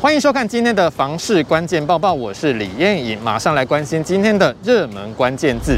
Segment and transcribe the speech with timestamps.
[0.00, 5.76] 欢迎收看今天的房市关键报报，我是李艳颖，马上来关心今天的热门关键字。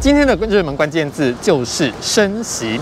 [0.00, 2.80] 今天的热门关键字就是升息。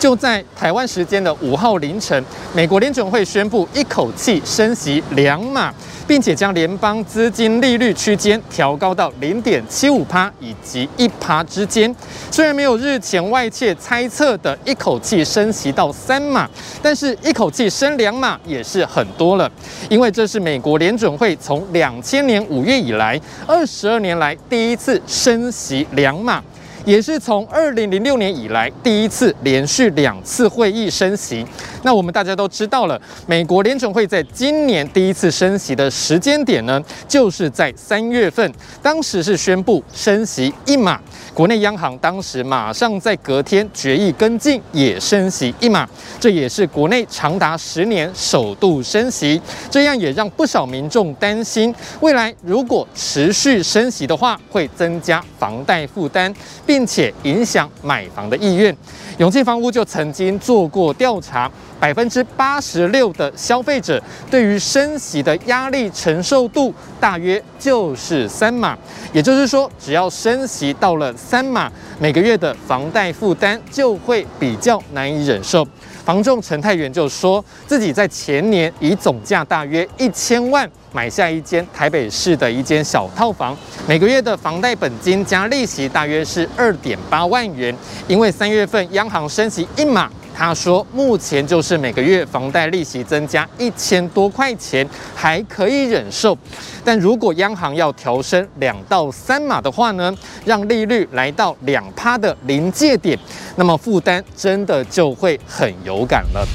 [0.00, 2.24] 就在台湾时间的五号凌晨，
[2.54, 5.70] 美国联准会宣布一口气升息两码，
[6.08, 11.94] 并且将联邦资金利率区间调高到零点七五趴以及一趴之间。
[12.30, 16.48] 虽然没有日前外界猜测的一口气升息到三码，
[16.80, 19.50] 但是一口气升两码也是很多了，
[19.90, 26.42] 因为这是美国联准会从两千年五月以来二十二年来第一次升息两码。
[26.84, 31.46] 也是从二零零六年以来第一次连续两次会议升息。
[31.82, 41.00] 那我们大家都知道了，美国联准会在今年第一次升息的时间点呢，就是在三月份，当时是宣布升息一码。
[41.32, 45.88] 国内央行当时马上在隔天决议跟进，也升息一码。
[46.18, 56.34] 这也是国内长达十年首度升息，这样也让不少民众担心，未来如果持续升息的话，会增加房贷负担。
[56.66, 58.74] 并并且影响买房的意愿。
[59.18, 68.78] 永庆房屋就曾经做过调查，百分之八十六的消费者对于升息的压力承受度大约就是三码，
[69.12, 75.66] 也就是说，只要升息到了三码，每个月的房贷负担就会比较难以忍受。
[76.02, 87.74] 房仲陈泰元就说自己在前年以总价大约一千万买下一间台北市的一间小套房，每个月的房贷本金加利息大约是二点八万元。
[88.08, 96.36] 因为三月份央行升息一码，他说目前就是每个月房贷利息增加一千多块钱还可以忍受，
[96.84, 100.12] 但如果央行要调升两到三码的话呢，
[100.44, 103.18] 让利率来到两趴的临界点。
[103.56, 106.46] 那么负担真的就会很有感了。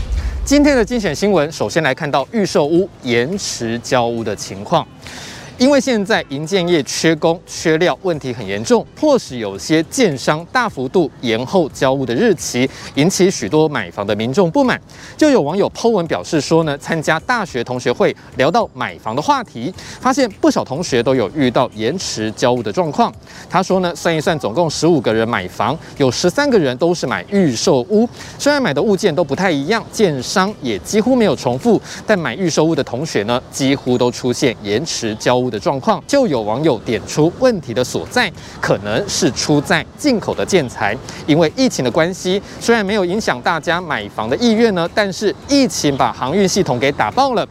[0.46, 4.88] 今天的精选新闻，首先来看到预售屋延迟交屋的情况。
[5.58, 14.80] 因为现在营建业缺工缺料问题很严重，迫使有些建商大幅度延后交屋的日期，引起许多买房的民众不满。
[15.16, 23.10] 就有网友 po 文表示说呢，参加大学同学会聊到买房的话题，发现不少同学都有遇到延迟交屋的状况。
[23.50, 40.98] 他说呢，算一算，总共十五个人买房，有十三个人都是买预售屋，虽然买的物件都不太一样，建商也几乎没有重复，但买预售屋的同学呢，几乎都出现延迟交的状况，就有网友点出问题的所在，可能是出在进口的建材。
[41.26, 47.48] 因为疫情的关系，虽然没有影响大家买房的意愿呢，但是疫情把航运系统给打爆了，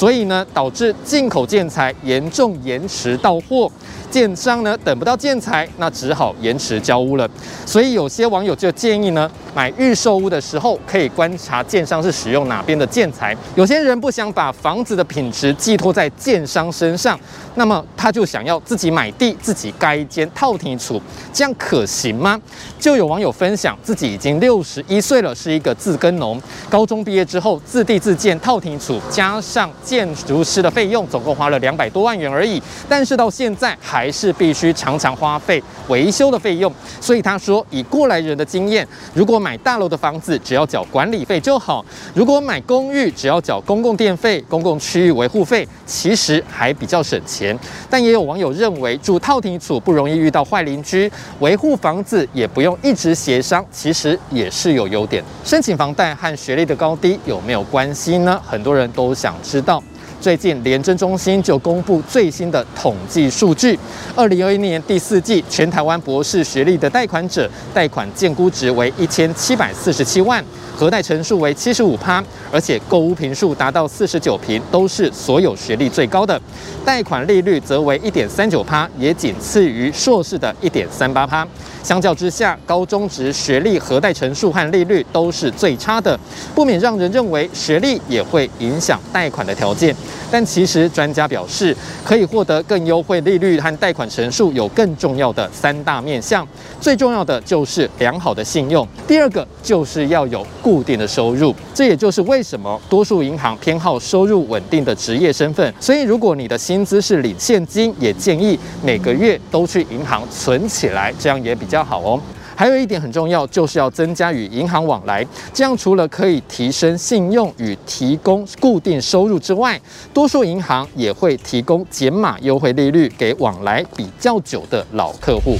[0.00, 3.70] 所以呢，导致进口建材严重延迟到货。
[4.10, 7.28] 建商呢，等不到建材，那只好延迟交屋了。
[7.66, 13.36] 所以有些网友就建议呢，买预售屋的时候可以观察建商是使用哪边的建材。
[13.54, 17.20] 有些人不想把房子的品质寄托在建商身上，
[17.54, 21.00] 那么他就想要自己买地，自己盖一间套厅厝，
[21.32, 22.40] 这样可行吗？
[22.80, 32.62] 就有网友分享，自己已经六十一岁了，是一个自耕农，高中毕业之后自地自建套厅厝，加上建筑师的费用，总共花了两百多万元而已。
[32.88, 41.84] 但是到现在还是必须常常花费维修的费用，所以他说，以过来人的经验，如果买大楼的房子，只要缴管理费就好；
[42.14, 47.58] 如果买公寓，只要缴公共电费、公共区域维护费，其实还比较省钱。
[47.90, 55.24] 但也有网友认为，住透天厝不容易遇到坏邻居，维护房子也不用一直协商，其实也是有优点。
[55.44, 58.40] 申请房贷和学历的高低有没有关系呢？
[58.46, 59.79] 很多人都想知道。
[60.20, 63.78] 最近联征中心就公布最新的统计数据，
[64.14, 70.44] 二零二一年第四季全台湾博士学历的贷款者，贷款建估值为一千七百四十七万。
[70.76, 76.40] 核贷成数为七十五趴，而且购屋坪数达到四十九坪，都是所有学历最高的。
[76.86, 81.46] 贷款利率则为一点三九趴，也仅次于硕士的一点三八趴。
[81.82, 86.18] 相较之下，高中职学历核贷成数和利率都是最差的，
[86.54, 89.94] 不免让人认为学历也会影响贷款的条件。
[90.30, 96.46] 但其实专家表示，可以获得更优惠利率和贷款成数有更重要的三大面向，
[96.80, 105.74] 最重要的就是良好的信用，第二个就是要有固定的收入，这也就是为什么多数银行偏好收入稳定的职业身份。
[105.80, 112.20] 所以，如果你的薪资是领现金，也建议每个月都去银行存起来，这样也比较好哦。
[112.60, 119.80] 还有一点很重要，就是要增加与银行往来，这样除了可以提升信用与提供固定收入之外，
[120.12, 125.56] 多数银行也会提供减码优惠利率给往来比较久的老客户。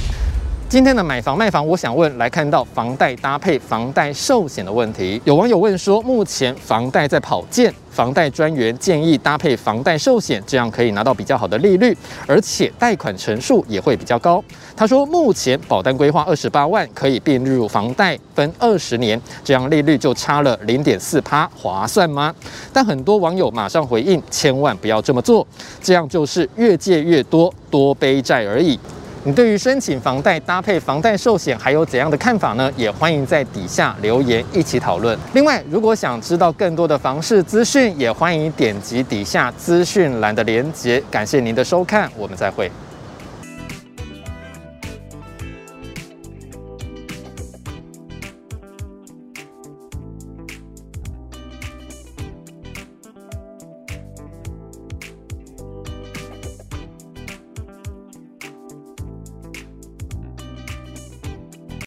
[0.71, 5.21] 今天的买房卖房，我想问来看到房贷搭配房贷寿险的问题。
[5.25, 11.93] 有网友问说，目前房贷在跑建，房贷专员建议搭配房贷寿险，这样可以拿到比较好的利率，
[12.25, 14.41] 而且贷款成数也会比较高。
[14.73, 22.33] 他说，目前保单规划二十八万可以并入房贷，分二十年，这样利率就差了零点四趴，划算吗？
[22.71, 25.45] 但很多网友马上回应，千万不要这么做，
[25.81, 28.79] 这样就是越借越多，多背债而已。
[29.23, 32.71] 你对于申请房贷搭配房贷寿险还有怎样的看法呢？
[32.75, 35.15] 也欢迎在底下留言一起讨论。
[35.33, 40.99] 另外，如果想知道更多的房市资讯，也欢迎点击底下资讯栏的连结。
[41.11, 42.71] 感谢您的收看，我们再会。